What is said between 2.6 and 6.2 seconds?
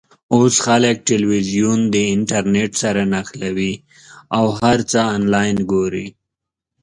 سره نښلوي او هر څه آنلاین ګوري.